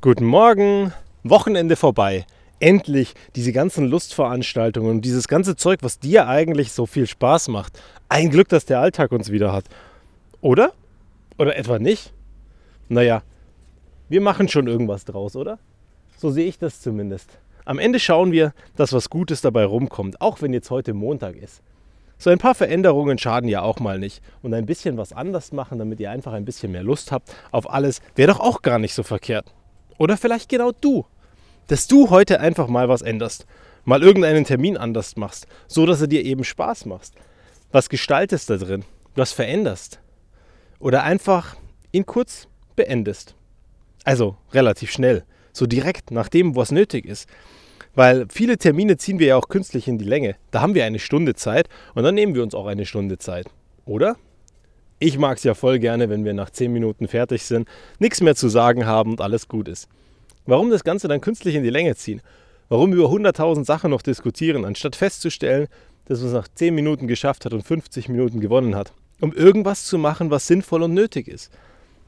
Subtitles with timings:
[0.00, 0.92] Guten Morgen,
[1.24, 2.24] Wochenende vorbei.
[2.60, 7.82] Endlich diese ganzen Lustveranstaltungen und dieses ganze Zeug, was dir eigentlich so viel Spaß macht.
[8.08, 9.64] Ein Glück, dass der Alltag uns wieder hat.
[10.40, 10.72] Oder?
[11.36, 12.12] Oder etwa nicht?
[12.88, 13.22] Naja,
[14.08, 15.58] wir machen schon irgendwas draus, oder?
[16.16, 17.36] So sehe ich das zumindest.
[17.64, 21.60] Am Ende schauen wir, dass was Gutes dabei rumkommt, auch wenn jetzt heute Montag ist.
[22.18, 24.22] So ein paar Veränderungen schaden ja auch mal nicht.
[24.42, 27.68] Und ein bisschen was anders machen, damit ihr einfach ein bisschen mehr Lust habt auf
[27.68, 29.52] alles, wäre doch auch gar nicht so verkehrt.
[29.98, 31.04] Oder vielleicht genau du.
[31.66, 33.46] Dass du heute einfach mal was änderst.
[33.84, 37.12] Mal irgendeinen Termin anders machst, so dass er dir eben Spaß macht.
[37.72, 38.84] Was gestaltest da drin?
[39.14, 40.00] Was veränderst?
[40.78, 41.56] Oder einfach
[41.92, 43.34] ihn kurz beendest.
[44.04, 45.24] Also relativ schnell.
[45.52, 47.28] So direkt nach dem, was nötig ist.
[47.94, 50.36] Weil viele Termine ziehen wir ja auch künstlich in die Länge.
[50.50, 53.46] Da haben wir eine Stunde Zeit und dann nehmen wir uns auch eine Stunde Zeit.
[53.86, 54.16] Oder?
[55.00, 57.68] Ich mag es ja voll gerne, wenn wir nach 10 Minuten fertig sind,
[58.00, 59.88] nichts mehr zu sagen haben und alles gut ist.
[60.44, 62.20] Warum das Ganze dann künstlich in die Länge ziehen?
[62.68, 65.68] Warum über 100.000 Sachen noch diskutieren, anstatt festzustellen,
[66.06, 68.92] dass man es nach 10 Minuten geschafft hat und 50 Minuten gewonnen hat?
[69.20, 71.52] Um irgendwas zu machen, was sinnvoll und nötig ist.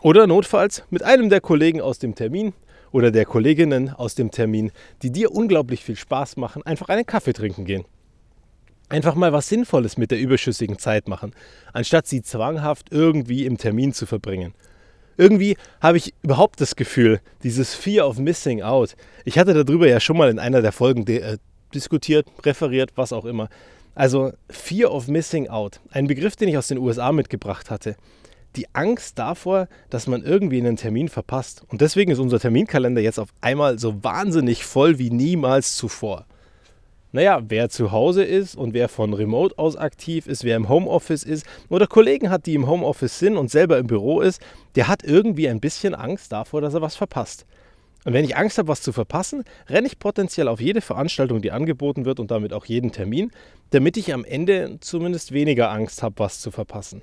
[0.00, 2.52] Oder notfalls mit einem der Kollegen aus dem Termin
[2.90, 7.32] oder der Kolleginnen aus dem Termin, die dir unglaublich viel Spaß machen, einfach einen Kaffee
[7.32, 7.84] trinken gehen.
[8.92, 11.32] Einfach mal was Sinnvolles mit der überschüssigen Zeit machen,
[11.72, 14.52] anstatt sie zwanghaft irgendwie im Termin zu verbringen.
[15.16, 18.94] Irgendwie habe ich überhaupt das Gefühl, dieses Fear of Missing Out.
[19.24, 21.38] Ich hatte darüber ja schon mal in einer der Folgen äh,
[21.74, 23.48] diskutiert, referiert, was auch immer.
[23.94, 27.96] Also Fear of Missing Out, ein Begriff, den ich aus den USA mitgebracht hatte
[28.56, 31.62] die Angst davor, dass man irgendwie einen Termin verpasst.
[31.68, 36.26] Und deswegen ist unser Terminkalender jetzt auf einmal so wahnsinnig voll wie niemals zuvor.
[37.12, 41.24] Naja, wer zu Hause ist und wer von Remote aus aktiv ist, wer im Homeoffice
[41.24, 44.40] ist oder Kollegen hat, die im Homeoffice sind und selber im Büro ist,
[44.74, 47.44] der hat irgendwie ein bisschen Angst davor, dass er was verpasst.
[48.04, 51.52] Und wenn ich Angst habe, was zu verpassen, renne ich potenziell auf jede Veranstaltung, die
[51.52, 53.30] angeboten wird und damit auch jeden Termin,
[53.70, 57.02] damit ich am Ende zumindest weniger Angst habe, was zu verpassen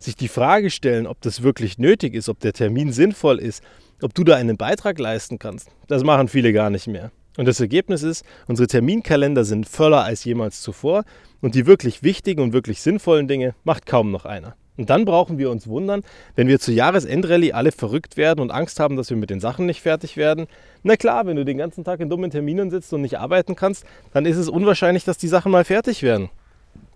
[0.00, 3.62] sich die Frage stellen, ob das wirklich nötig ist, ob der Termin sinnvoll ist,
[4.02, 7.12] ob du da einen Beitrag leisten kannst, das machen viele gar nicht mehr.
[7.36, 11.04] Und das Ergebnis ist, unsere Terminkalender sind voller als jemals zuvor
[11.40, 14.56] und die wirklich wichtigen und wirklich sinnvollen Dinge macht kaum noch einer.
[14.76, 16.02] Und dann brauchen wir uns wundern,
[16.36, 19.66] wenn wir zur Jahresendrallye alle verrückt werden und Angst haben, dass wir mit den Sachen
[19.66, 20.46] nicht fertig werden.
[20.82, 23.84] Na klar, wenn du den ganzen Tag in dummen Terminen sitzt und nicht arbeiten kannst,
[24.12, 26.30] dann ist es unwahrscheinlich, dass die Sachen mal fertig werden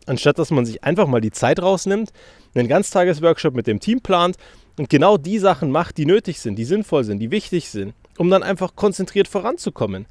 [0.06, 2.10] anstatt dass man sich einfach mal die Zeit rausnimmt,
[2.54, 4.36] einen Ganztagesworkshop mit dem Team plant
[4.78, 8.30] und genau die Sachen macht, die nötig sind, die sinnvoll sind, die wichtig sind, um
[8.30, 10.06] dann einfach konzentriert voranzukommen.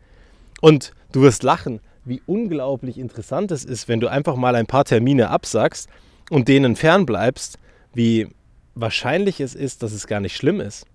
[0.63, 4.85] Und du wirst lachen, wie unglaublich interessant es ist, wenn du einfach mal ein paar
[4.85, 5.89] Termine absagst
[6.29, 7.57] und denen fernbleibst,
[7.93, 8.29] wie
[8.73, 10.85] wahrscheinlich es ist, dass es gar nicht schlimm ist.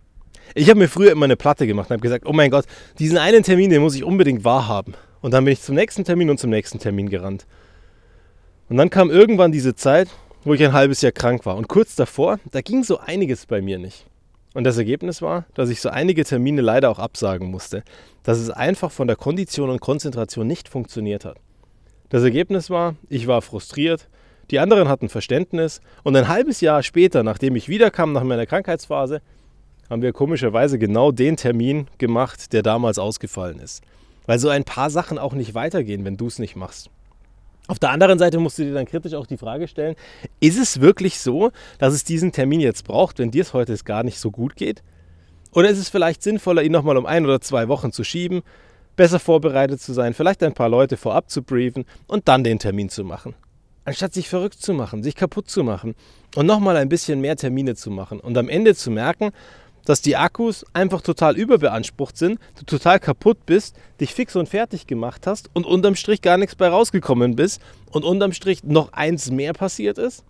[0.54, 2.64] Ich habe mir früher immer eine Platte gemacht und habe gesagt, oh mein Gott,
[2.98, 4.94] diesen einen Termin, den muss ich unbedingt wahrhaben.
[5.20, 7.44] Und dann bin ich zum nächsten Termin und zum nächsten Termin gerannt.
[8.70, 10.08] Und dann kam irgendwann diese Zeit,
[10.44, 11.58] wo ich ein halbes Jahr krank war.
[11.58, 14.06] Und kurz davor, da ging so einiges bei mir nicht.
[14.54, 17.82] Und das Ergebnis war, dass ich so einige Termine leider auch absagen musste.
[18.22, 21.36] Dass es einfach von der Kondition und Konzentration nicht funktioniert hat.
[22.08, 24.08] Das Ergebnis war, ich war frustriert,
[24.50, 29.20] die anderen hatten Verständnis und ein halbes Jahr später, nachdem ich wiederkam nach meiner Krankheitsphase,
[29.90, 33.82] haben wir komischerweise genau den Termin gemacht, der damals ausgefallen ist.
[34.26, 36.90] Weil so ein paar Sachen auch nicht weitergehen, wenn du es nicht machst.
[37.68, 39.94] Auf der anderen Seite musst du dir dann kritisch auch die Frage stellen,
[40.40, 44.02] ist es wirklich so, dass es diesen Termin jetzt braucht, wenn dir es heute gar
[44.02, 44.82] nicht so gut geht?
[45.52, 48.40] Oder ist es vielleicht sinnvoller, ihn nochmal um ein oder zwei Wochen zu schieben,
[48.96, 52.88] besser vorbereitet zu sein, vielleicht ein paar Leute vorab zu briefen und dann den Termin
[52.88, 53.34] zu machen?
[53.84, 55.94] Anstatt sich verrückt zu machen, sich kaputt zu machen
[56.36, 59.30] und nochmal ein bisschen mehr Termine zu machen und am Ende zu merken,
[59.88, 64.86] dass die Akkus einfach total überbeansprucht sind, du total kaputt bist, dich fix und fertig
[64.86, 69.30] gemacht hast und unterm Strich gar nichts bei rausgekommen bist und unterm Strich noch eins
[69.30, 70.24] mehr passiert ist,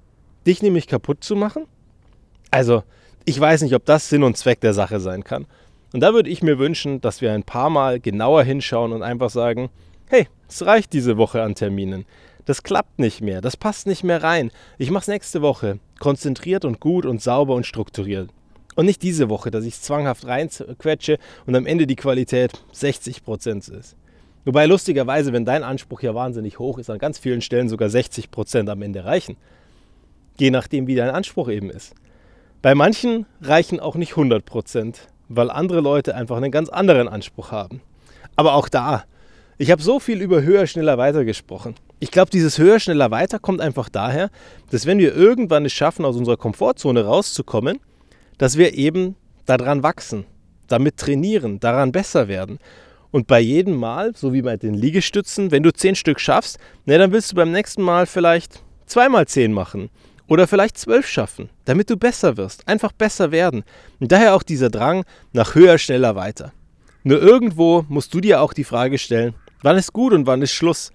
[0.46, 1.64] dich nämlich kaputt zu machen?
[2.52, 2.84] Also,
[3.24, 5.44] ich weiß nicht, ob das Sinn und Zweck der Sache sein kann.
[5.92, 9.30] Und da würde ich mir wünschen, dass wir ein paar Mal genauer hinschauen und einfach
[9.30, 9.70] sagen,
[10.06, 12.06] hey, es reicht diese Woche an Terminen.
[12.44, 14.52] Das klappt nicht mehr, das passt nicht mehr rein.
[14.78, 15.80] Ich mache es nächste Woche.
[15.98, 18.30] Konzentriert und gut und sauber und strukturiert.
[18.78, 23.76] Und nicht diese Woche, dass ich es zwanghaft reinquetsche und am Ende die Qualität 60%
[23.76, 23.96] ist.
[24.44, 28.70] Wobei lustigerweise, wenn dein Anspruch ja wahnsinnig hoch ist, an ganz vielen Stellen sogar 60%
[28.70, 29.36] am Ende reichen.
[30.38, 31.92] Je nachdem, wie dein Anspruch eben ist.
[32.62, 34.94] Bei manchen reichen auch nicht 100%,
[35.28, 37.80] weil andere Leute einfach einen ganz anderen Anspruch haben.
[38.36, 39.02] Aber auch da,
[39.56, 41.74] ich habe so viel über höher, schneller, weiter gesprochen.
[41.98, 44.30] Ich glaube, dieses höher, schneller, weiter kommt einfach daher,
[44.70, 47.80] dass wenn wir irgendwann es schaffen, aus unserer Komfortzone rauszukommen,
[48.38, 50.24] dass wir eben daran wachsen.
[50.68, 52.58] damit trainieren, daran besser werden.
[53.10, 56.98] Und bei jedem Mal, so wie bei den Liegestützen, wenn du zehn Stück schaffst, ne,
[56.98, 59.88] dann willst du beim nächsten Mal vielleicht zweimal zehn machen.
[60.26, 63.64] Oder vielleicht zwölf schaffen, damit du besser wirst, einfach besser werden.
[63.98, 66.52] Und daher auch dieser Drang nach höher, schneller, weiter.
[67.02, 70.52] Nur irgendwo musst du dir auch die Frage stellen, wann ist gut und wann ist
[70.52, 70.92] Schluss?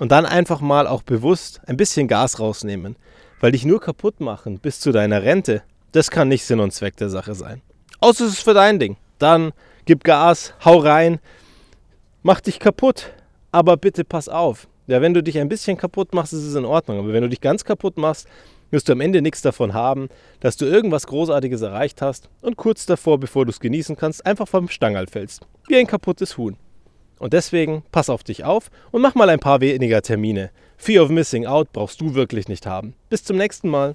[0.00, 2.96] Und dann einfach mal auch bewusst ein bisschen Gas rausnehmen.
[3.38, 5.62] Weil dich nur kaputt machen bis zu deiner Rente,
[5.96, 7.62] das kann nicht Sinn und Zweck der Sache sein.
[8.00, 8.96] Außer es ist für dein Ding.
[9.18, 9.52] Dann
[9.86, 11.18] gib Gas, hau rein,
[12.22, 13.12] mach dich kaputt.
[13.52, 14.68] Aber bitte pass auf.
[14.86, 16.98] Ja, wenn du dich ein bisschen kaputt machst, ist es in Ordnung.
[16.98, 18.28] Aber wenn du dich ganz kaputt machst,
[18.70, 20.08] wirst du am Ende nichts davon haben,
[20.40, 24.46] dass du irgendwas Großartiges erreicht hast und kurz davor, bevor du es genießen kannst, einfach
[24.46, 25.46] vom Stangerl fällst.
[25.68, 26.56] Wie ein kaputtes Huhn.
[27.18, 30.50] Und deswegen pass auf dich auf und mach mal ein paar weniger Termine.
[30.76, 32.94] Fear of Missing Out brauchst du wirklich nicht haben.
[33.08, 33.94] Bis zum nächsten Mal.